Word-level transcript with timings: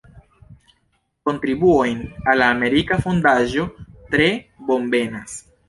Kontribuojn 1.29 2.01
al 2.33 2.41
la 2.43 2.49
Amerika 2.55 2.99
Fondaĵo 3.05 3.69
tre 4.17 4.33
bonvenas! 4.73 5.41